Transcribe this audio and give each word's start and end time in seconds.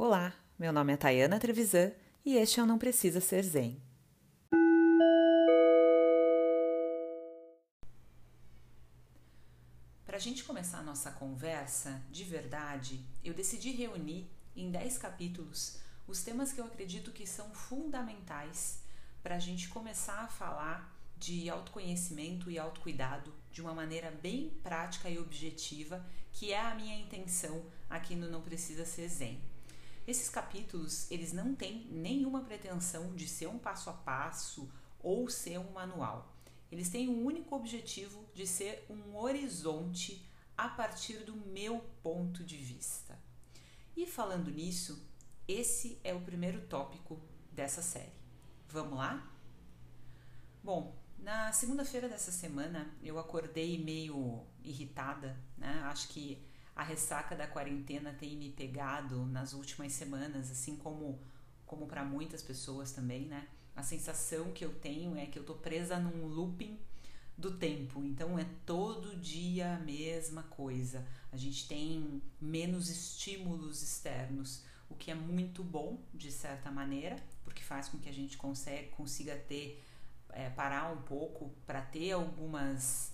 Olá, 0.00 0.32
meu 0.56 0.72
nome 0.72 0.92
é 0.92 0.96
Tayana 0.96 1.40
Trevisan 1.40 1.90
e 2.24 2.36
este 2.36 2.60
é 2.60 2.62
o 2.62 2.66
Não 2.66 2.78
Precisa 2.78 3.20
Ser 3.20 3.42
Zen. 3.42 3.82
Para 10.06 10.16
a 10.16 10.20
gente 10.20 10.44
começar 10.44 10.78
a 10.78 10.82
nossa 10.84 11.10
conversa 11.10 12.00
de 12.12 12.22
verdade, 12.22 13.04
eu 13.24 13.34
decidi 13.34 13.72
reunir 13.72 14.30
em 14.54 14.70
10 14.70 14.98
capítulos 14.98 15.80
os 16.06 16.22
temas 16.22 16.52
que 16.52 16.60
eu 16.60 16.66
acredito 16.66 17.10
que 17.10 17.26
são 17.26 17.50
fundamentais 17.50 18.84
para 19.20 19.34
a 19.34 19.40
gente 19.40 19.68
começar 19.68 20.20
a 20.20 20.28
falar 20.28 20.96
de 21.16 21.50
autoconhecimento 21.50 22.48
e 22.48 22.56
autocuidado 22.56 23.34
de 23.50 23.60
uma 23.60 23.74
maneira 23.74 24.12
bem 24.12 24.50
prática 24.62 25.10
e 25.10 25.18
objetiva, 25.18 26.06
que 26.32 26.52
é 26.52 26.60
a 26.60 26.76
minha 26.76 26.96
intenção 26.96 27.66
aqui 27.90 28.14
no 28.14 28.30
Não 28.30 28.42
Precisa 28.42 28.86
Ser 28.86 29.08
Zen. 29.08 29.47
Esses 30.08 30.30
capítulos, 30.30 31.06
eles 31.10 31.34
não 31.34 31.54
têm 31.54 31.86
nenhuma 31.90 32.40
pretensão 32.40 33.14
de 33.14 33.28
ser 33.28 33.46
um 33.46 33.58
passo 33.58 33.90
a 33.90 33.92
passo 33.92 34.66
ou 35.00 35.28
ser 35.28 35.58
um 35.58 35.70
manual. 35.70 36.34
Eles 36.72 36.88
têm 36.88 37.10
um 37.10 37.26
único 37.26 37.54
objetivo 37.54 38.24
de 38.32 38.46
ser 38.46 38.86
um 38.88 39.14
horizonte 39.14 40.26
a 40.56 40.66
partir 40.66 41.18
do 41.24 41.36
meu 41.36 41.80
ponto 42.02 42.42
de 42.42 42.56
vista. 42.56 43.18
E 43.94 44.06
falando 44.06 44.50
nisso, 44.50 45.06
esse 45.46 46.00
é 46.02 46.14
o 46.14 46.22
primeiro 46.22 46.62
tópico 46.68 47.20
dessa 47.52 47.82
série. 47.82 48.16
Vamos 48.66 48.96
lá? 48.96 49.30
Bom, 50.64 50.96
na 51.18 51.52
segunda-feira 51.52 52.08
dessa 52.08 52.32
semana 52.32 52.96
eu 53.02 53.18
acordei 53.18 53.76
meio 53.76 54.46
irritada, 54.64 55.38
né? 55.58 55.82
Acho 55.84 56.08
que 56.08 56.42
a 56.78 56.84
ressaca 56.84 57.34
da 57.34 57.44
quarentena 57.44 58.12
tem 58.12 58.36
me 58.36 58.50
pegado 58.50 59.26
nas 59.26 59.52
últimas 59.52 59.92
semanas, 59.92 60.48
assim 60.48 60.76
como 60.76 61.18
como 61.66 61.86
para 61.86 62.02
muitas 62.02 62.40
pessoas 62.40 62.92
também, 62.92 63.26
né? 63.26 63.46
A 63.76 63.82
sensação 63.82 64.52
que 64.52 64.64
eu 64.64 64.72
tenho 64.76 65.14
é 65.16 65.26
que 65.26 65.38
eu 65.38 65.44
tô 65.44 65.54
presa 65.54 65.98
num 65.98 66.26
looping 66.26 66.78
do 67.36 67.58
tempo. 67.58 68.02
Então 68.04 68.38
é 68.38 68.46
todo 68.64 69.16
dia 69.16 69.74
a 69.74 69.80
mesma 69.80 70.44
coisa. 70.44 71.04
A 71.30 71.36
gente 71.36 71.68
tem 71.68 72.22
menos 72.40 72.88
estímulos 72.88 73.82
externos, 73.82 74.62
o 74.88 74.94
que 74.94 75.10
é 75.10 75.14
muito 75.14 75.62
bom 75.62 76.00
de 76.14 76.32
certa 76.32 76.70
maneira, 76.70 77.16
porque 77.44 77.62
faz 77.62 77.88
com 77.88 77.98
que 77.98 78.08
a 78.08 78.14
gente 78.14 78.38
consiga 78.38 79.36
ter 79.36 79.84
é, 80.30 80.48
parar 80.48 80.92
um 80.92 81.02
pouco 81.02 81.50
para 81.66 81.82
ter 81.82 82.12
algumas 82.12 83.12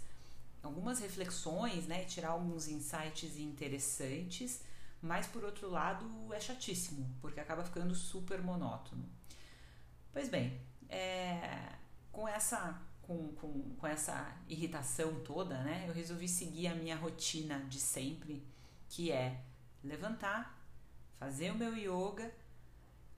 algumas 0.64 0.98
reflexões, 0.98 1.86
né, 1.86 2.04
tirar 2.04 2.30
alguns 2.30 2.66
insights 2.68 3.38
interessantes, 3.38 4.62
mas 5.00 5.26
por 5.26 5.44
outro 5.44 5.70
lado 5.70 6.06
é 6.32 6.40
chatíssimo, 6.40 7.08
porque 7.20 7.38
acaba 7.38 7.62
ficando 7.64 7.94
super 7.94 8.42
monótono. 8.42 9.08
Pois 10.12 10.28
bem, 10.28 10.60
é, 10.88 11.72
com 12.10 12.26
essa 12.26 12.80
com, 13.02 13.34
com, 13.34 13.74
com 13.76 13.86
essa 13.86 14.34
irritação 14.48 15.20
toda, 15.20 15.62
né, 15.62 15.84
eu 15.86 15.92
resolvi 15.92 16.26
seguir 16.26 16.68
a 16.68 16.74
minha 16.74 16.96
rotina 16.96 17.58
de 17.68 17.78
sempre, 17.78 18.42
que 18.88 19.12
é 19.12 19.42
levantar, 19.82 20.58
fazer 21.18 21.50
o 21.50 21.54
meu 21.54 21.76
yoga 21.76 22.32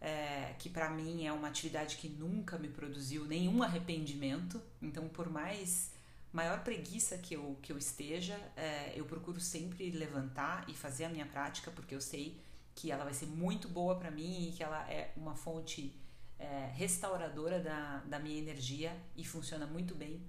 é, 0.00 0.54
que 0.58 0.68
para 0.68 0.90
mim 0.90 1.26
é 1.26 1.32
uma 1.32 1.48
atividade 1.48 1.96
que 1.96 2.08
nunca 2.08 2.58
me 2.58 2.68
produziu 2.68 3.24
nenhum 3.24 3.62
arrependimento. 3.62 4.62
Então, 4.80 5.08
por 5.08 5.28
mais 5.28 5.90
maior 6.36 6.62
preguiça 6.62 7.16
que 7.16 7.34
eu, 7.34 7.58
que 7.62 7.72
eu 7.72 7.78
esteja, 7.78 8.36
é, 8.54 8.92
eu 8.94 9.06
procuro 9.06 9.40
sempre 9.40 9.90
levantar 9.90 10.68
e 10.68 10.74
fazer 10.74 11.06
a 11.06 11.08
minha 11.08 11.24
prática, 11.24 11.70
porque 11.70 11.94
eu 11.94 12.00
sei 12.00 12.38
que 12.74 12.90
ela 12.92 13.04
vai 13.04 13.14
ser 13.14 13.24
muito 13.24 13.70
boa 13.70 13.98
para 13.98 14.10
mim 14.10 14.48
e 14.48 14.52
que 14.52 14.62
ela 14.62 14.80
é 14.90 15.14
uma 15.16 15.34
fonte 15.34 15.98
é, 16.38 16.70
restauradora 16.74 17.58
da, 17.58 18.00
da 18.00 18.18
minha 18.18 18.38
energia 18.38 18.94
e 19.16 19.24
funciona 19.24 19.66
muito 19.66 19.94
bem 19.94 20.22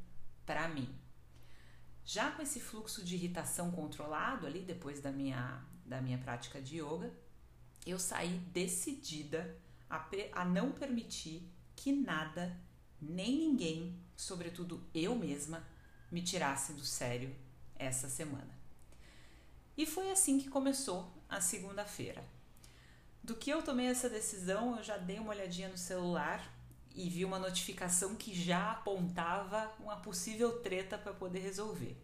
para 0.46 0.70
mim. 0.70 0.88
Já 2.06 2.32
com 2.32 2.42
esse 2.42 2.62
fluxo 2.62 3.04
de 3.04 3.16
irritação 3.16 3.70
controlado 3.70 4.48
ali, 4.48 4.62
depois 4.62 5.02
da 5.02 5.12
minha, 5.12 5.62
da 5.86 6.00
minha 6.00 6.18
prática 6.18 6.62
de 6.62 6.78
yoga, 6.78 7.12
eu 7.86 8.00
saí 8.00 8.40
decidida 8.54 9.60
a, 9.90 10.08
a 10.32 10.46
não 10.46 10.72
permitir 10.72 11.52
que 11.76 11.92
nada, 11.92 12.58
nem 13.02 13.38
ninguém, 13.38 14.02
sobretudo 14.16 14.82
eu 14.94 15.14
mesma, 15.18 15.68
me 16.12 16.22
tirasse 16.22 16.74
do 16.74 16.86
sério 16.86 17.36
essa 17.76 18.10
semana. 18.10 18.58
E 19.78 19.86
foi 19.86 20.12
assim 20.12 20.40
que 20.40 20.50
começou 20.50 21.12
a 21.30 21.40
segunda-feira. 21.40 22.24
Do 23.24 23.36
que 23.36 23.50
eu 23.50 23.62
tomei 23.62 23.88
essa 23.88 24.10
decisão, 24.10 24.78
eu 24.78 24.84
já 24.84 24.98
dei 24.98 25.20
uma 25.20 25.30
olhadinha 25.30 25.70
no 25.70 25.78
celular 25.78 26.42
e 26.96 27.10
vi 27.10 27.24
uma 27.24 27.38
notificação 27.38 28.16
que 28.16 28.34
já 28.34 28.72
apontava 28.72 29.72
uma 29.80 29.98
possível 29.98 30.62
treta 30.62 30.98
para 30.98 31.14
poder 31.14 31.40
resolver. 31.40 31.96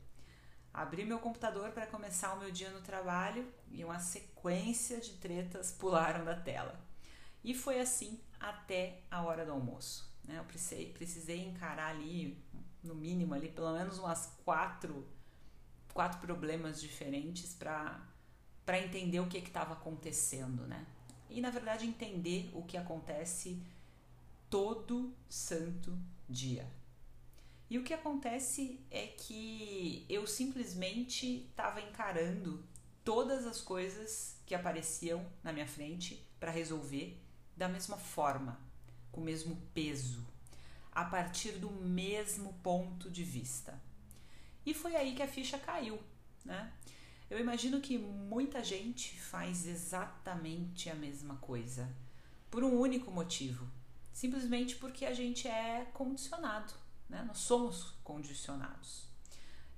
Abri 0.74 1.06
meu 1.06 1.20
computador 1.20 1.72
para 1.72 1.88
começar 1.88 2.34
o 2.34 2.40
meu 2.40 2.52
dia 2.52 2.70
no 2.72 2.81
trabalho 2.81 3.52
e 3.72 3.84
uma 3.84 4.00
sequência 4.00 5.00
de 5.00 5.14
tretas 5.14 5.72
pularam 5.72 6.25
da 6.25 6.35
tela. 6.35 6.80
E 7.44 7.53
foi 7.53 7.80
assim 7.80 8.20
até 8.40 9.02
a 9.09 9.22
hora 9.24 9.46
do 9.46 9.52
almoço. 9.52 10.12
Né? 10.24 10.38
Eu 10.38 10.44
precisei, 10.44 10.91
precisei 10.91 11.44
encarar 11.46 11.90
ali, 11.90 12.43
no 12.84 12.96
mínimo, 12.96 13.34
ali, 13.34 13.50
pelo 13.50 13.74
menos 13.74 13.98
umas 13.98 14.38
quatro, 14.44 15.08
quatro 15.94 16.20
problemas 16.20 16.82
diferentes 16.82 17.54
para 17.54 18.80
entender 18.80 19.20
o 19.20 19.28
que 19.28 19.38
estava 19.38 19.74
acontecendo. 19.74 20.68
Né? 20.68 20.86
E 21.30 21.42
na 21.42 21.50
verdade 21.50 21.86
entender 21.86 22.52
o 22.54 22.64
que 22.64 22.78
acontece 22.78 23.62
todo 24.50 25.14
santo 25.30 25.98
dia. 26.30 26.70
E 27.70 27.80
o 27.80 27.84
que 27.84 27.94
acontece 27.94 28.80
é 28.92 29.08
que 29.08 30.06
eu 30.08 30.28
simplesmente 30.28 31.48
estava 31.50 31.82
encarando 31.82 32.64
todas 33.04 33.48
as 33.48 33.62
coisas 33.62 34.38
que 34.46 34.54
apareciam 34.54 35.26
na 35.42 35.52
minha 35.52 35.68
frente 35.68 36.24
para 36.40 36.52
resolver 36.52 37.20
da 37.56 37.68
mesma 37.68 37.98
forma, 37.98 38.60
com 39.12 39.22
o 39.22 39.24
mesmo 39.24 39.56
peso, 39.74 40.26
a 40.94 41.06
partir 41.06 41.54
do 41.54 41.70
mesmo 41.72 42.54
ponto 42.62 43.09
de 43.09 43.24
vista. 43.24 43.81
E 44.66 44.74
foi 44.74 44.96
aí 44.96 45.14
que 45.16 45.22
a 45.22 45.28
ficha 45.28 45.58
caiu, 45.58 46.00
né? 46.46 46.72
Eu 47.30 47.40
imagino 47.40 47.81
que 47.81 47.98
muita 47.98 48.64
gente 48.64 49.20
faz 49.20 49.66
exatamente 49.66 50.90
a 50.90 50.96
mesma 50.96 51.36
coisa, 51.38 51.90
por 52.52 52.64
um 52.64 52.80
único 52.80 53.12
motivo, 53.12 53.68
simplesmente 54.12 54.76
porque 54.76 55.06
a 55.06 55.14
gente 55.14 55.48
é 55.48 55.88
condicionado 55.94 56.74
né? 57.14 57.24
Nós 57.28 57.38
somos 57.38 57.94
condicionados. 58.03 59.06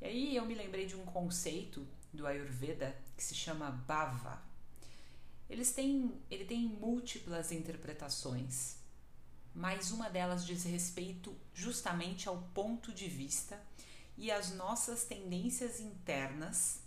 E 0.01 0.05
aí 0.05 0.35
eu 0.35 0.45
me 0.45 0.55
lembrei 0.55 0.85
de 0.85 0.95
um 0.95 1.05
conceito 1.05 1.85
do 2.13 2.25
Ayurveda 2.25 2.95
que 3.15 3.23
se 3.23 3.35
chama 3.35 3.69
Bhava. 3.69 4.41
Eles 5.49 5.73
têm, 5.73 6.11
ele 6.31 6.45
tem 6.45 6.65
múltiplas 6.65 7.51
interpretações, 7.51 8.77
mas 9.55 9.91
uma 9.91 10.09
delas 10.09 10.45
diz 10.45 10.65
respeito 10.65 11.35
justamente 11.53 12.27
ao 12.27 12.37
ponto 12.53 12.93
de 12.93 13.07
vista 13.07 13.59
e 14.17 14.29
às 14.29 14.53
nossas 14.53 15.05
tendências 15.05 15.79
internas 15.79 16.81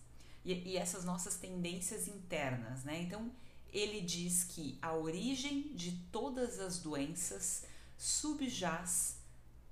e, 0.44 0.52
e 0.52 0.76
essas 0.76 1.04
nossas 1.04 1.36
tendências 1.36 2.06
internas, 2.06 2.84
né? 2.84 3.00
Então 3.00 3.32
ele 3.72 4.00
diz 4.00 4.44
que 4.44 4.78
a 4.80 4.94
origem 4.94 5.74
de 5.74 5.92
todas 6.12 6.60
as 6.60 6.78
doenças 6.78 7.64
subjaz 7.96 9.16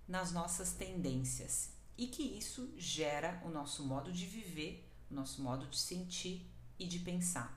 nas 0.08 0.32
nossas 0.32 0.72
tendências 0.72 1.70
e 1.96 2.06
que 2.06 2.22
isso 2.22 2.72
gera 2.76 3.42
o 3.44 3.48
nosso 3.48 3.84
modo 3.84 4.12
de 4.12 4.26
viver, 4.26 4.90
o 5.10 5.14
nosso 5.14 5.42
modo 5.42 5.66
de 5.66 5.78
sentir 5.78 6.46
e 6.78 6.86
de 6.86 6.98
pensar. 6.98 7.55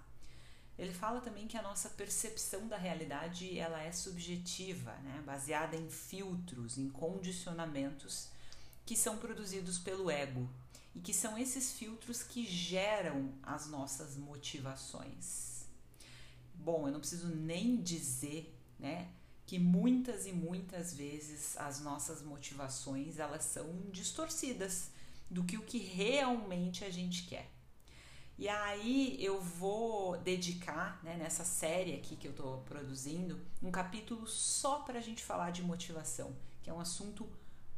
Ele 0.79 0.93
fala 0.93 1.19
também 1.19 1.45
que 1.45 1.57
a 1.57 1.61
nossa 1.61 1.89
percepção 1.89 2.65
da 2.65 2.77
realidade 2.77 3.59
ela 3.59 3.81
é 3.83 3.91
subjetiva, 3.91 4.93
né? 5.03 5.21
baseada 5.25 5.75
em 5.75 5.89
filtros, 5.89 6.77
em 6.77 6.89
condicionamentos 6.89 8.29
que 8.85 8.95
são 8.95 9.17
produzidos 9.17 9.77
pelo 9.77 10.09
ego 10.09 10.49
e 10.95 11.01
que 11.01 11.13
são 11.13 11.37
esses 11.37 11.73
filtros 11.73 12.23
que 12.23 12.45
geram 12.45 13.33
as 13.43 13.67
nossas 13.67 14.15
motivações. 14.15 15.65
Bom, 16.55 16.87
eu 16.87 16.93
não 16.93 17.01
preciso 17.01 17.27
nem 17.27 17.81
dizer, 17.81 18.57
né, 18.79 19.09
que 19.45 19.59
muitas 19.59 20.25
e 20.25 20.31
muitas 20.31 20.93
vezes 20.93 21.57
as 21.57 21.81
nossas 21.81 22.21
motivações 22.21 23.19
elas 23.19 23.43
são 23.43 23.67
distorcidas 23.91 24.91
do 25.29 25.43
que 25.43 25.57
o 25.57 25.61
que 25.61 25.77
realmente 25.77 26.85
a 26.85 26.89
gente 26.89 27.27
quer. 27.27 27.58
E 28.39 28.47
aí 28.47 29.17
eu 29.19 29.41
vou 29.41 30.15
dedicar, 30.15 30.97
né, 31.03 31.17
nessa 31.17 31.43
série 31.43 31.93
aqui 31.93 32.15
que 32.15 32.25
eu 32.25 32.31
estou 32.31 32.59
produzindo, 32.59 33.37
um 33.61 33.69
capítulo 33.69 34.25
só 34.25 34.79
para 34.79 34.97
a 34.97 35.01
gente 35.01 35.21
falar 35.21 35.51
de 35.51 35.61
motivação, 35.61 36.33
que 36.63 36.69
é 36.69 36.73
um 36.73 36.79
assunto 36.79 37.27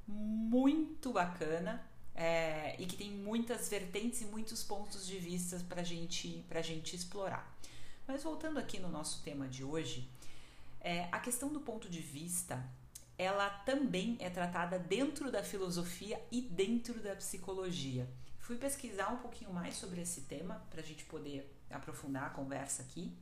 muito 0.07 1.11
bacana 1.11 1.83
é, 2.13 2.75
e 2.79 2.85
que 2.85 2.95
tem 2.95 3.09
muitas 3.09 3.69
vertentes 3.69 4.21
e 4.21 4.25
muitos 4.25 4.63
pontos 4.63 5.07
de 5.07 5.17
vista 5.17 5.59
para 5.67 5.81
gente, 5.81 6.45
a 6.51 6.61
gente 6.61 6.95
explorar. 6.95 7.57
Mas 8.07 8.21
voltando 8.21 8.59
aqui 8.59 8.79
no 8.79 8.87
nosso 8.87 9.23
tema 9.23 9.47
de 9.47 9.63
hoje, 9.63 10.07
é, 10.79 11.07
a 11.11 11.19
questão 11.19 11.51
do 11.51 11.61
ponto 11.61 11.89
de 11.89 12.01
vista, 12.01 12.63
ela 13.17 13.49
também 13.49 14.15
é 14.19 14.29
tratada 14.29 14.77
dentro 14.77 15.31
da 15.31 15.43
filosofia 15.43 16.21
e 16.31 16.39
dentro 16.39 17.01
da 17.01 17.15
psicologia. 17.15 18.07
Fui 18.41 18.57
pesquisar 18.57 19.13
um 19.13 19.17
pouquinho 19.17 19.53
mais 19.53 19.75
sobre 19.75 20.01
esse 20.01 20.21
tema 20.21 20.61
para 20.69 20.81
a 20.81 20.83
gente 20.83 21.05
poder 21.05 21.49
aprofundar 21.69 22.27
a 22.27 22.29
conversa 22.29 22.81
aqui. 22.81 23.15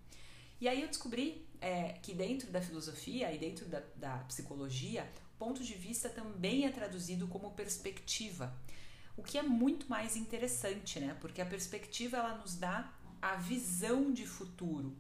E 0.60 0.68
aí 0.68 0.82
eu 0.82 0.88
descobri 0.88 1.48
é, 1.62 1.94
que 2.02 2.14
dentro 2.14 2.50
da 2.52 2.62
filosofia 2.62 3.32
e 3.32 3.38
dentro 3.38 3.66
da, 3.66 3.82
da 3.96 4.18
psicologia, 4.20 5.10
ponto 5.40 5.64
de 5.64 5.74
vista 5.74 6.10
também 6.10 6.66
é 6.66 6.70
traduzido 6.70 7.28
como 7.28 7.52
perspectiva, 7.52 8.54
o 9.16 9.24
que 9.24 9.38
é 9.38 9.42
muito 9.42 9.90
mais 9.90 10.16
interessante, 10.16 11.00
né? 11.00 11.18
Porque 11.22 11.42
a 11.42 11.46
perspectiva 11.46 12.18
ela 12.18 12.38
nos 12.38 12.56
dá 12.56 12.94
a 13.22 13.36
visão 13.36 14.12
de 14.12 14.26
futuro. 14.26 14.96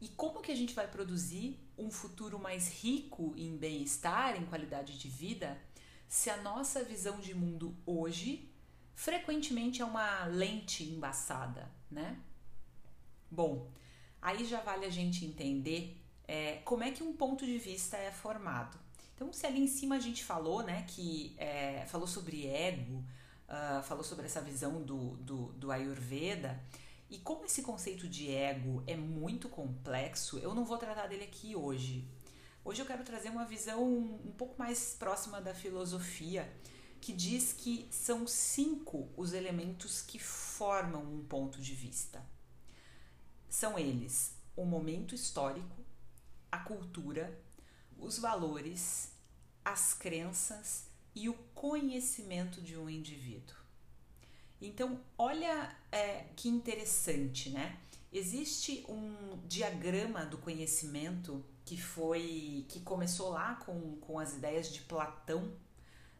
E 0.00 0.08
como 0.08 0.40
que 0.40 0.52
a 0.52 0.56
gente 0.56 0.74
vai 0.74 0.86
produzir 0.86 1.58
um 1.76 1.90
futuro 1.90 2.38
mais 2.38 2.68
rico 2.68 3.34
em 3.36 3.56
bem-estar, 3.56 4.36
em 4.36 4.46
qualidade 4.46 4.98
de 4.98 5.08
vida, 5.08 5.58
se 6.06 6.30
a 6.30 6.36
nossa 6.38 6.82
visão 6.82 7.20
de 7.20 7.34
mundo 7.34 7.76
hoje 7.84 8.50
frequentemente 8.98 9.80
é 9.80 9.84
uma 9.84 10.24
lente 10.24 10.82
embaçada, 10.82 11.70
né? 11.88 12.18
Bom, 13.30 13.70
aí 14.20 14.44
já 14.44 14.60
vale 14.60 14.84
a 14.84 14.90
gente 14.90 15.24
entender 15.24 15.96
é, 16.26 16.56
como 16.64 16.82
é 16.82 16.90
que 16.90 17.04
um 17.04 17.12
ponto 17.12 17.46
de 17.46 17.58
vista 17.58 17.96
é 17.96 18.10
formado. 18.10 18.76
Então, 19.14 19.32
se 19.32 19.46
ali 19.46 19.60
em 19.60 19.68
cima 19.68 19.94
a 19.94 20.00
gente 20.00 20.24
falou, 20.24 20.64
né, 20.64 20.84
que 20.88 21.32
é, 21.38 21.86
falou 21.86 22.08
sobre 22.08 22.48
ego, 22.48 23.04
uh, 23.48 23.80
falou 23.84 24.02
sobre 24.02 24.26
essa 24.26 24.40
visão 24.40 24.82
do, 24.82 25.16
do, 25.18 25.52
do 25.52 25.70
Ayurveda, 25.70 26.60
e 27.08 27.18
como 27.18 27.44
esse 27.44 27.62
conceito 27.62 28.08
de 28.08 28.28
ego 28.32 28.82
é 28.84 28.96
muito 28.96 29.48
complexo, 29.48 30.40
eu 30.40 30.52
não 30.56 30.64
vou 30.64 30.76
tratar 30.76 31.06
dele 31.06 31.22
aqui 31.22 31.54
hoje. 31.54 32.04
Hoje 32.64 32.82
eu 32.82 32.86
quero 32.86 33.04
trazer 33.04 33.30
uma 33.30 33.44
visão 33.44 33.80
um 33.80 34.34
pouco 34.36 34.58
mais 34.58 34.96
próxima 34.98 35.40
da 35.40 35.54
filosofia, 35.54 36.52
que 37.00 37.12
diz 37.12 37.52
que 37.52 37.88
são 37.90 38.26
cinco 38.26 39.08
os 39.16 39.32
elementos 39.32 40.02
que 40.02 40.18
formam 40.18 41.02
um 41.02 41.24
ponto 41.24 41.60
de 41.60 41.74
vista. 41.74 42.24
São 43.48 43.78
eles 43.78 44.32
o 44.56 44.64
momento 44.64 45.14
histórico, 45.14 45.76
a 46.50 46.58
cultura, 46.58 47.40
os 47.98 48.18
valores, 48.18 49.12
as 49.64 49.94
crenças 49.94 50.86
e 51.14 51.28
o 51.28 51.34
conhecimento 51.54 52.60
de 52.60 52.76
um 52.76 52.88
indivíduo. 52.88 53.56
Então, 54.60 55.00
olha 55.16 55.76
é, 55.92 56.24
que 56.34 56.48
interessante, 56.48 57.50
né? 57.50 57.78
Existe 58.12 58.84
um 58.88 59.38
diagrama 59.46 60.24
do 60.24 60.38
conhecimento 60.38 61.44
que 61.64 61.76
foi 61.76 62.64
que 62.68 62.80
começou 62.80 63.30
lá 63.30 63.56
com, 63.56 63.96
com 63.96 64.18
as 64.18 64.34
ideias 64.34 64.72
de 64.72 64.80
Platão, 64.80 65.52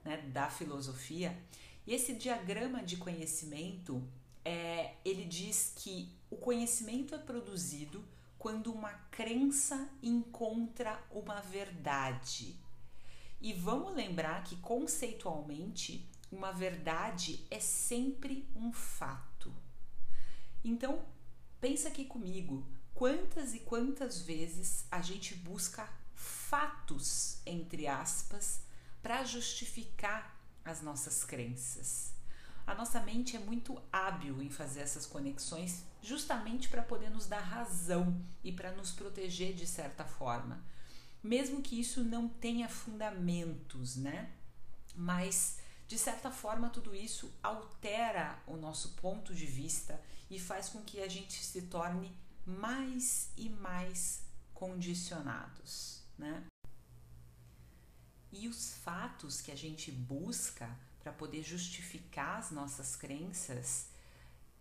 né, 0.08 0.16
da 0.16 0.48
filosofia. 0.48 1.38
E 1.86 1.94
esse 1.94 2.14
diagrama 2.14 2.82
de 2.82 2.96
conhecimento, 2.96 4.02
é, 4.44 4.94
ele 5.04 5.24
diz 5.24 5.72
que 5.76 6.10
o 6.30 6.36
conhecimento 6.36 7.14
é 7.14 7.18
produzido 7.18 8.02
quando 8.38 8.72
uma 8.72 8.92
crença 9.10 9.88
encontra 10.02 10.98
uma 11.10 11.40
verdade. 11.40 12.56
E 13.40 13.52
vamos 13.52 13.94
lembrar 13.94 14.42
que 14.44 14.56
conceitualmente 14.56 16.08
uma 16.32 16.52
verdade 16.52 17.44
é 17.50 17.60
sempre 17.60 18.48
um 18.56 18.72
fato. 18.72 19.52
Então, 20.64 21.04
pensa 21.60 21.88
aqui 21.88 22.04
comigo, 22.04 22.66
quantas 22.94 23.54
e 23.54 23.60
quantas 23.60 24.20
vezes 24.22 24.86
a 24.90 25.00
gente 25.00 25.34
busca 25.34 25.88
fatos, 26.14 27.40
entre 27.46 27.86
aspas, 27.86 28.60
para 29.08 29.24
justificar 29.24 30.38
as 30.62 30.82
nossas 30.82 31.24
crenças. 31.24 32.12
A 32.66 32.74
nossa 32.74 33.00
mente 33.00 33.36
é 33.36 33.38
muito 33.38 33.82
hábil 33.90 34.42
em 34.42 34.50
fazer 34.50 34.80
essas 34.80 35.06
conexões 35.06 35.82
justamente 36.02 36.68
para 36.68 36.82
poder 36.82 37.08
nos 37.08 37.26
dar 37.26 37.40
razão 37.40 38.22
e 38.44 38.52
para 38.52 38.70
nos 38.72 38.90
proteger 38.90 39.54
de 39.54 39.66
certa 39.66 40.04
forma. 40.04 40.62
Mesmo 41.22 41.62
que 41.62 41.80
isso 41.80 42.04
não 42.04 42.28
tenha 42.28 42.68
fundamentos, 42.68 43.96
né? 43.96 44.30
Mas 44.94 45.56
de 45.86 45.96
certa 45.96 46.30
forma, 46.30 46.68
tudo 46.68 46.94
isso 46.94 47.32
altera 47.42 48.38
o 48.46 48.58
nosso 48.58 48.90
ponto 48.90 49.34
de 49.34 49.46
vista 49.46 49.98
e 50.28 50.38
faz 50.38 50.68
com 50.68 50.82
que 50.82 51.00
a 51.00 51.08
gente 51.08 51.42
se 51.42 51.62
torne 51.62 52.14
mais 52.44 53.30
e 53.38 53.48
mais 53.48 54.20
condicionados, 54.52 56.02
né? 56.18 56.44
E 58.32 58.46
os 58.48 58.74
fatos 58.74 59.40
que 59.40 59.50
a 59.50 59.56
gente 59.56 59.90
busca 59.90 60.68
para 61.00 61.12
poder 61.12 61.42
justificar 61.42 62.38
as 62.38 62.50
nossas 62.50 62.94
crenças 62.94 63.86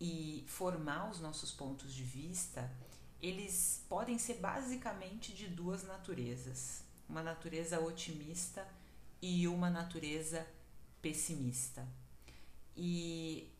e 0.00 0.44
formar 0.46 1.10
os 1.10 1.20
nossos 1.20 1.50
pontos 1.50 1.92
de 1.92 2.02
vista, 2.02 2.70
eles 3.20 3.84
podem 3.88 4.18
ser 4.18 4.34
basicamente 4.34 5.32
de 5.34 5.48
duas 5.48 5.84
naturezas: 5.84 6.82
uma 7.08 7.22
natureza 7.22 7.80
otimista 7.80 8.66
e 9.20 9.46
uma 9.48 9.68
natureza 9.68 10.46
pessimista. 11.02 11.86
E 12.76 13.52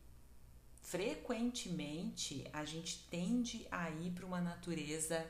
frequentemente 0.81 2.47
a 2.53 2.63
gente 2.65 3.05
tende 3.11 3.67
a 3.69 3.89
ir 3.89 4.11
para 4.11 4.25
uma 4.25 4.41
natureza 4.41 5.25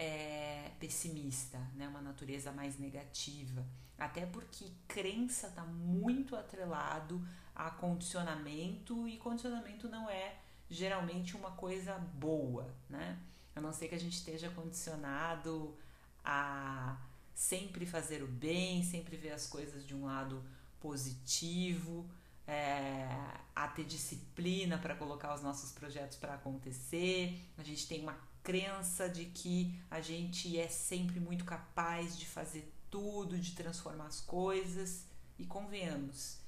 é, 0.00 0.70
pessimista, 0.80 1.58
né? 1.74 1.86
uma 1.86 2.00
natureza 2.00 2.50
mais 2.50 2.78
negativa. 2.78 3.62
Até 3.98 4.24
porque 4.24 4.72
crença 4.88 5.48
está 5.48 5.62
muito 5.62 6.34
atrelado 6.34 7.22
a 7.54 7.70
condicionamento 7.70 9.06
e 9.06 9.18
condicionamento 9.18 9.90
não 9.90 10.08
é 10.08 10.38
geralmente 10.70 11.36
uma 11.36 11.50
coisa 11.50 11.98
boa, 11.98 12.74
né? 12.88 13.18
A 13.54 13.60
não 13.60 13.74
ser 13.74 13.88
que 13.88 13.94
a 13.94 14.00
gente 14.00 14.14
esteja 14.14 14.48
condicionado 14.48 15.76
a 16.24 16.96
sempre 17.34 17.84
fazer 17.84 18.22
o 18.22 18.26
bem, 18.26 18.82
sempre 18.82 19.18
ver 19.18 19.32
as 19.32 19.46
coisas 19.46 19.86
de 19.86 19.94
um 19.94 20.06
lado 20.06 20.42
positivo, 20.80 22.08
é, 22.46 23.06
a 23.54 23.68
ter 23.68 23.84
disciplina 23.84 24.78
para 24.78 24.94
colocar 24.94 25.34
os 25.34 25.42
nossos 25.42 25.72
projetos 25.72 26.16
para 26.16 26.34
acontecer. 26.34 27.38
A 27.58 27.62
gente 27.62 27.86
tem 27.86 28.00
uma 28.00 28.29
crença 28.42 29.08
de 29.08 29.26
que 29.26 29.78
a 29.90 30.00
gente 30.00 30.58
é 30.58 30.68
sempre 30.68 31.20
muito 31.20 31.44
capaz 31.44 32.18
de 32.18 32.26
fazer 32.26 32.72
tudo, 32.90 33.38
de 33.38 33.52
transformar 33.52 34.06
as 34.06 34.20
coisas. 34.20 35.06
E 35.38 35.46
convenhamos, 35.46 36.38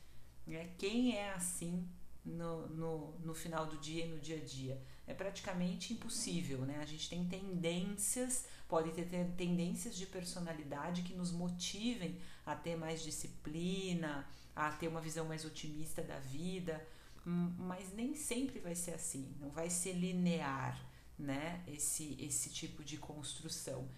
né? 0.47 0.71
quem 0.77 1.17
é 1.17 1.33
assim 1.33 1.89
no, 2.25 2.69
no, 2.69 3.19
no 3.21 3.35
final 3.35 3.67
do 3.67 3.79
dia 3.79 4.05
e 4.05 4.09
no 4.09 4.19
dia 4.19 4.37
a 4.37 4.45
dia? 4.45 4.83
É 5.07 5.15
praticamente 5.15 5.93
impossível, 5.93 6.61
né? 6.61 6.79
A 6.81 6.85
gente 6.85 7.09
tem 7.09 7.27
tendências, 7.27 8.45
pode 8.69 8.93
ter 8.93 9.07
tendências 9.37 9.97
de 9.97 10.07
personalidade 10.07 11.03
que 11.03 11.15
nos 11.15 11.33
motivem 11.33 12.19
a 12.47 12.55
ter 12.55 12.77
mais 12.77 13.03
disciplina, 13.03 14.29
a 14.55 14.71
ter 14.71 14.89
uma 14.89 15.01
visão 15.01 15.27
mais 15.27 15.45
otimista 15.45 16.03
da 16.03 16.19
vida, 16.19 16.87
hum, 17.27 17.53
mas 17.59 17.93
nem 17.93 18.15
sempre 18.15 18.61
vai 18.61 18.75
ser 18.75 18.93
assim, 18.93 19.35
não 19.41 19.51
vai 19.51 19.71
ser 19.71 19.95
linear, 19.95 20.79
né? 21.23 21.63
Esse, 21.67 22.17
esse 22.21 22.51
tipo 22.51 22.85
de 22.85 22.97
construção. 22.99 23.89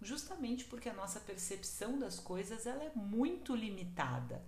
Justamente 0.00 0.64
porque 0.64 0.88
a 0.88 0.94
nossa 0.94 1.18
percepção 1.20 1.98
das 1.98 2.18
coisas 2.20 2.66
ela 2.66 2.84
é 2.84 2.92
muito 2.94 3.54
limitada. 3.54 4.44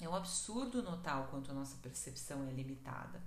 É 0.00 0.08
um 0.08 0.14
absurdo 0.14 0.82
notar 0.82 1.22
o 1.22 1.28
quanto 1.28 1.50
a 1.50 1.54
nossa 1.54 1.76
percepção 1.76 2.46
é 2.48 2.52
limitada. 2.52 3.22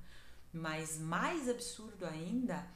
Mas 0.52 0.98
mais 0.98 1.48
absurdo 1.50 2.06
ainda 2.06 2.68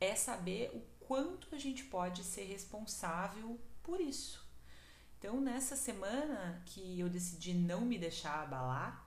é 0.00 0.14
saber 0.14 0.70
o 0.74 0.80
quanto 1.04 1.54
a 1.54 1.58
gente 1.58 1.84
pode 1.84 2.22
ser 2.22 2.44
responsável 2.44 3.58
por 3.82 4.00
isso. 4.00 4.48
Então, 5.18 5.40
nessa 5.40 5.76
semana 5.76 6.62
que 6.66 6.98
eu 6.98 7.08
decidi 7.08 7.52
não 7.52 7.82
me 7.82 7.98
deixar 7.98 8.42
abalar, 8.42 9.06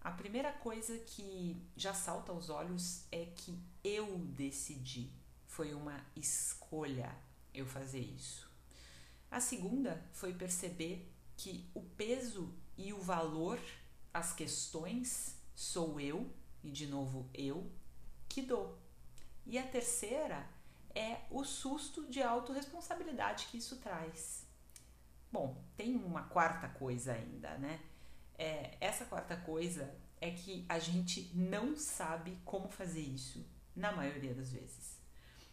a 0.00 0.10
primeira 0.12 0.52
coisa 0.52 0.96
que 0.98 1.56
já 1.76 1.92
salta 1.92 2.30
aos 2.30 2.48
olhos 2.48 3.04
é 3.10 3.26
que 3.26 3.58
eu 3.82 4.18
decidi. 4.18 5.10
Foi 5.48 5.74
uma 5.74 6.00
escolha 6.14 7.12
eu 7.52 7.66
fazer 7.66 7.98
isso. 7.98 8.48
A 9.28 9.40
segunda 9.40 10.06
foi 10.12 10.32
perceber 10.32 11.12
que 11.36 11.68
o 11.74 11.82
peso 11.82 12.54
e 12.76 12.92
o 12.92 13.00
valor, 13.00 13.58
as 14.14 14.32
questões, 14.32 15.36
sou 15.54 15.98
eu, 15.98 16.32
e 16.62 16.70
de 16.70 16.86
novo 16.86 17.28
eu, 17.34 17.68
que 18.28 18.42
dou. 18.42 18.78
E 19.44 19.58
a 19.58 19.66
terceira 19.66 20.48
é 20.94 21.22
o 21.30 21.42
susto 21.42 22.06
de 22.06 22.22
autorresponsabilidade 22.22 23.46
que 23.46 23.58
isso 23.58 23.78
traz. 23.78 24.46
Bom, 25.32 25.60
tem 25.76 25.96
uma 25.96 26.24
quarta 26.24 26.68
coisa 26.68 27.14
ainda, 27.14 27.56
né? 27.58 27.80
É, 28.36 28.76
essa 28.80 29.04
quarta 29.06 29.36
coisa 29.36 29.92
é 30.20 30.30
que 30.30 30.64
a 30.68 30.78
gente 30.78 31.32
não 31.34 31.76
sabe 31.76 32.38
como 32.44 32.68
fazer 32.68 33.00
isso 33.00 33.44
na 33.74 33.92
maioria 33.92 34.34
das 34.34 34.52
vezes. 34.52 34.97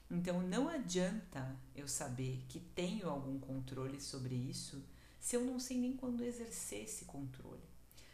Então 0.09 0.41
não 0.41 0.69
adianta 0.69 1.57
eu 1.75 1.87
saber 1.87 2.45
que 2.47 2.59
tenho 2.59 3.09
algum 3.09 3.39
controle 3.39 3.99
sobre 3.99 4.35
isso 4.35 4.83
se 5.19 5.35
eu 5.35 5.43
não 5.43 5.59
sei 5.59 5.77
nem 5.77 5.97
quando 5.97 6.23
exercer 6.23 6.83
esse 6.83 7.05
controle. 7.05 7.63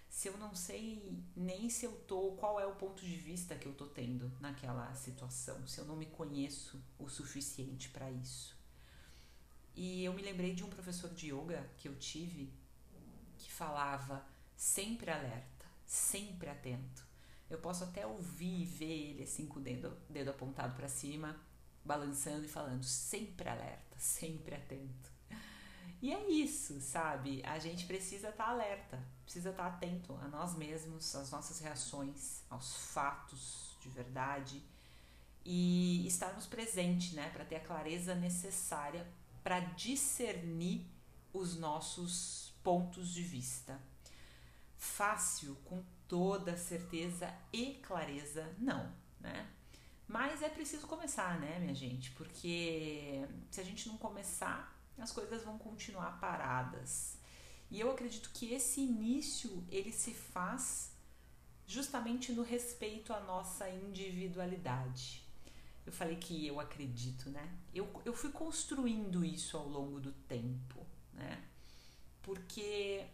Se 0.09 0.27
eu 0.27 0.37
não 0.37 0.55
sei 0.55 1.21
nem 1.35 1.69
se 1.69 1.85
eu 1.85 1.91
tô, 2.07 2.31
qual 2.33 2.59
é 2.59 2.65
o 2.65 2.75
ponto 2.75 3.05
de 3.05 3.15
vista 3.15 3.55
que 3.55 3.65
eu 3.65 3.73
tô 3.73 3.85
tendo 3.87 4.31
naquela 4.39 4.93
situação, 4.93 5.67
se 5.67 5.79
eu 5.79 5.85
não 5.85 5.95
me 5.95 6.05
conheço 6.05 6.81
o 6.99 7.09
suficiente 7.09 7.89
para 7.89 8.09
isso. 8.11 8.55
E 9.75 10.03
eu 10.03 10.13
me 10.13 10.21
lembrei 10.21 10.53
de 10.53 10.63
um 10.63 10.69
professor 10.69 11.09
de 11.13 11.33
yoga 11.33 11.69
que 11.77 11.87
eu 11.87 11.95
tive 11.95 12.53
que 13.37 13.51
falava 13.51 14.25
sempre 14.55 15.09
alerta, 15.09 15.65
sempre 15.85 16.49
atento. 16.49 17.05
Eu 17.49 17.57
posso 17.57 17.83
até 17.83 18.05
ouvir 18.05 18.61
e 18.61 18.65
ver 18.65 19.09
ele 19.09 19.23
assim 19.23 19.45
com 19.45 19.59
o 19.59 19.63
dedo, 19.63 19.97
dedo 20.09 20.29
apontado 20.29 20.75
para 20.75 20.87
cima, 20.87 21.37
balançando 21.83 22.45
e 22.45 22.49
falando 22.49 22.83
sempre 22.83 23.49
alerta, 23.49 23.97
sempre 23.97 24.55
atento. 24.55 25.11
E 26.01 26.11
é 26.11 26.29
isso, 26.29 26.81
sabe? 26.81 27.43
A 27.45 27.59
gente 27.59 27.85
precisa 27.85 28.29
estar 28.29 28.45
tá 28.45 28.49
alerta, 28.49 28.99
precisa 29.23 29.51
estar 29.51 29.69
tá 29.69 29.75
atento 29.75 30.17
a 30.21 30.27
nós 30.27 30.55
mesmos, 30.55 31.15
às 31.15 31.29
nossas 31.29 31.59
reações, 31.59 32.43
aos 32.49 32.75
fatos 32.87 33.77
de 33.79 33.89
verdade 33.89 34.63
e 35.45 36.05
estarmos 36.07 36.45
presentes, 36.45 37.13
né, 37.13 37.29
para 37.29 37.45
ter 37.45 37.55
a 37.55 37.59
clareza 37.59 38.15
necessária 38.15 39.07
para 39.43 39.59
discernir 39.59 40.85
os 41.33 41.57
nossos 41.57 42.53
pontos 42.63 43.09
de 43.09 43.23
vista. 43.23 43.79
Fácil, 44.77 45.55
com 45.65 45.83
toda 46.07 46.57
certeza 46.57 47.33
e 47.53 47.75
clareza, 47.75 48.53
não, 48.57 48.91
né? 49.19 49.49
Mas 50.11 50.41
é 50.41 50.49
preciso 50.49 50.87
começar, 50.87 51.39
né, 51.39 51.57
minha 51.57 51.73
gente? 51.73 52.11
Porque 52.11 53.25
se 53.49 53.61
a 53.61 53.63
gente 53.63 53.87
não 53.87 53.97
começar, 53.97 54.77
as 54.97 55.09
coisas 55.09 55.41
vão 55.43 55.57
continuar 55.57 56.19
paradas. 56.19 57.17
E 57.69 57.79
eu 57.79 57.89
acredito 57.89 58.29
que 58.33 58.53
esse 58.53 58.81
início 58.81 59.63
ele 59.71 59.93
se 59.93 60.13
faz 60.13 60.91
justamente 61.65 62.33
no 62.33 62.43
respeito 62.43 63.13
à 63.13 63.21
nossa 63.21 63.69
individualidade. 63.69 65.23
Eu 65.85 65.93
falei 65.93 66.17
que 66.17 66.45
eu 66.45 66.59
acredito, 66.59 67.29
né? 67.29 67.49
Eu, 67.73 67.89
eu 68.03 68.13
fui 68.13 68.31
construindo 68.31 69.23
isso 69.23 69.55
ao 69.55 69.65
longo 69.65 69.97
do 69.97 70.11
tempo, 70.11 70.85
né? 71.13 71.41
Porque 72.21 73.05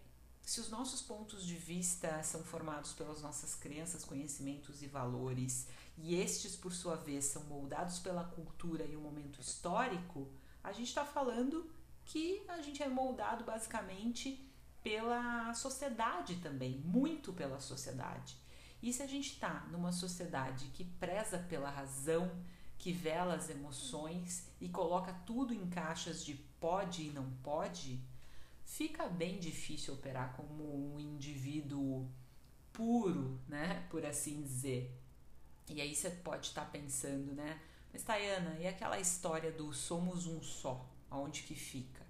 se 0.42 0.60
os 0.60 0.70
nossos 0.70 1.02
pontos 1.02 1.46
de 1.46 1.56
vista 1.56 2.24
são 2.24 2.44
formados 2.44 2.94
pelas 2.94 3.22
nossas 3.22 3.54
crenças, 3.54 4.04
conhecimentos 4.04 4.82
e 4.82 4.88
valores, 4.88 5.68
e 5.98 6.16
estes, 6.16 6.56
por 6.56 6.72
sua 6.72 6.96
vez, 6.96 7.26
são 7.26 7.44
moldados 7.46 8.00
pela 8.00 8.24
cultura 8.24 8.86
e 8.86 8.96
o 8.96 9.02
momento 9.02 9.42
histórico, 9.42 10.32
a 10.64 10.72
gente 10.72 10.88
está 10.88 11.04
falando 11.04 11.70
que 12.06 12.44
a 12.48 12.62
gente 12.62 12.84
é 12.84 12.88
moldado 12.88 13.44
basicamente 13.44 14.48
pela 14.84 15.54
sociedade 15.54 16.36
também, 16.38 16.80
muito 16.86 17.34
pela 17.34 17.60
sociedade. 17.60 18.38
E 18.82 18.94
se 18.94 19.02
a 19.02 19.08
gente 19.08 19.34
está 19.34 19.66
numa 19.72 19.92
sociedade 19.92 20.66
que 20.74 20.84
preza 20.84 21.40
pela 21.40 21.70
razão, 21.70 22.32
que 22.78 22.92
vela 22.92 23.34
as 23.34 23.50
emoções 23.50 24.48
e 24.62 24.70
coloca 24.70 25.12
tudo 25.26 25.54
em 25.54 25.68
caixas 25.68 26.24
de 26.24 26.36
pode 26.36 27.08
e 27.08 27.12
não 27.12 27.30
pode, 27.44 28.00
fica 28.64 29.08
bem 29.08 29.40
difícil 29.40 29.96
operar 29.96 30.36
como 30.36 30.94
um 30.94 31.00
indivíduo 31.00 32.08
puro, 32.72 33.42
né, 33.48 33.86
por 33.90 34.06
assim 34.06 34.42
dizer. 34.42 34.97
E 35.70 35.82
aí 35.82 35.96
você 35.96 36.10
pode 36.10 36.48
estar 36.48 36.66
tá 36.66 36.72
pensando, 36.72 37.34
né, 37.34 37.60
mas 37.92 38.04
Tayana, 38.04 38.58
e 38.60 38.68
aquela 38.68 39.00
história 39.00 39.52
do 39.52 39.74
somos 39.74 40.26
um 40.26 40.42
só, 40.42 40.88
aonde 41.10 41.44
que 41.44 41.56
fica? 41.56 42.06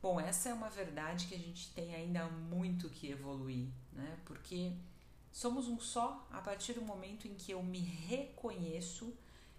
Bom, 0.00 0.20
essa 0.20 0.50
é 0.50 0.54
uma 0.54 0.68
verdade 0.68 1.26
que 1.26 1.34
a 1.34 1.38
gente 1.38 1.72
tem 1.72 1.94
ainda 1.94 2.26
muito 2.28 2.90
que 2.90 3.10
evoluir, 3.10 3.68
né? 3.92 4.18
Porque 4.26 4.70
somos 5.32 5.66
um 5.66 5.80
só 5.80 6.28
a 6.30 6.42
partir 6.42 6.74
do 6.74 6.82
momento 6.82 7.26
em 7.26 7.34
que 7.34 7.52
eu 7.52 7.62
me 7.62 7.80
reconheço, 7.80 9.16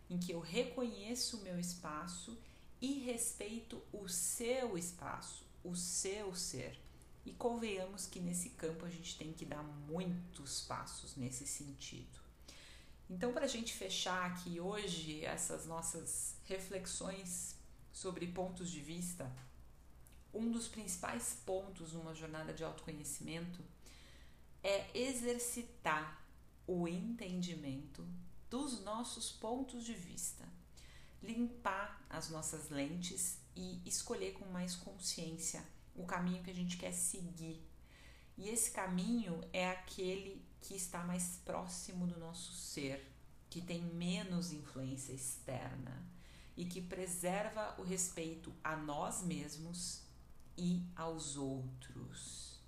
em 0.09 0.19
que 0.19 0.31
eu 0.31 0.39
reconheço 0.39 1.37
o 1.37 1.41
meu 1.41 1.59
espaço 1.59 2.37
e 2.79 2.99
respeito 2.99 3.81
o 3.91 4.07
seu 4.07 4.77
espaço, 4.77 5.43
o 5.63 5.75
seu 5.75 6.35
ser. 6.35 6.79
E 7.25 7.33
convenhamos 7.33 8.05
que 8.05 8.19
nesse 8.19 8.51
campo 8.51 8.85
a 8.85 8.89
gente 8.89 9.17
tem 9.17 9.33
que 9.33 9.45
dar 9.45 9.63
muitos 9.63 10.61
passos 10.61 11.15
nesse 11.15 11.47
sentido. 11.47 12.24
Então, 13.09 13.31
para 13.33 13.45
a 13.45 13.47
gente 13.47 13.73
fechar 13.73 14.25
aqui 14.25 14.59
hoje 14.59 15.23
essas 15.23 15.65
nossas 15.65 16.35
reflexões 16.45 17.55
sobre 17.93 18.27
pontos 18.27 18.71
de 18.71 18.81
vista, 18.81 19.31
um 20.33 20.51
dos 20.51 20.67
principais 20.67 21.37
pontos 21.45 21.93
numa 21.93 22.13
jornada 22.13 22.53
de 22.53 22.63
autoconhecimento 22.63 23.63
é 24.63 24.85
exercitar 24.97 26.25
o 26.67 26.87
entendimento 26.87 28.05
dos 28.49 28.83
nossos 28.83 29.31
pontos 29.31 29.85
de 29.85 29.93
vista, 29.93 30.43
limpar 31.21 32.03
as 32.09 32.29
nossas 32.29 32.69
lentes 32.69 33.37
e 33.55 33.81
escolher 33.85 34.33
com 34.33 34.45
mais 34.45 34.75
consciência 34.75 35.63
o 35.95 36.05
caminho 36.05 36.43
que 36.43 36.51
a 36.51 36.55
gente 36.55 36.77
quer 36.77 36.91
seguir. 36.91 37.63
E 38.37 38.49
esse 38.49 38.71
caminho 38.71 39.41
é 39.53 39.69
aquele 39.69 40.45
que 40.61 40.75
está 40.75 41.03
mais 41.03 41.37
próximo 41.45 42.05
do 42.05 42.19
nosso 42.19 42.53
ser, 42.53 43.11
que 43.49 43.61
tem 43.61 43.81
menos 43.81 44.51
influência 44.51 45.13
externa 45.13 46.05
e 46.57 46.65
que 46.65 46.81
preserva 46.81 47.75
o 47.77 47.83
respeito 47.83 48.53
a 48.63 48.75
nós 48.75 49.23
mesmos 49.23 50.01
e 50.57 50.83
aos 50.95 51.37
outros. 51.37 52.59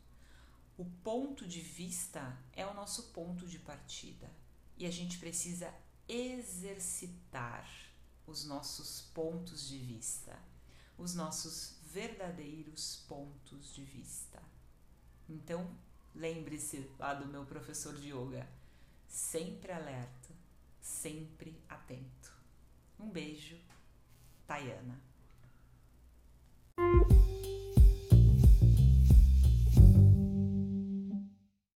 O 0.78 0.86
ponto 0.86 1.48
de 1.48 1.60
vista 1.60 2.38
é 2.54 2.66
o 2.66 2.74
nosso 2.74 3.12
ponto 3.12 3.48
de 3.48 3.60
partida 3.60 4.30
e 4.78 4.86
a 4.86 4.92
gente 4.92 5.18
precisa 5.18 5.74
exercitar 6.08 7.68
os 8.26 8.46
nossos 8.46 9.02
pontos 9.14 9.68
de 9.68 9.78
vista 9.78 10.38
os 10.98 11.14
nossos 11.14 11.76
verdadeiros 11.84 13.04
pontos 13.08 13.74
de 13.74 13.84
vista. 13.84 14.42
Então, 15.30 15.70
lembre-se 16.16 16.90
lá 16.98 17.14
do 17.14 17.28
meu 17.28 17.46
professor 17.46 17.96
de 17.96 18.10
yoga, 18.10 18.48
sempre 19.08 19.72
alerta, 19.72 20.34
sempre 20.82 21.62
atento. 21.68 22.32
Um 23.00 23.10
beijo, 23.10 23.58
Tayana. 24.46 25.07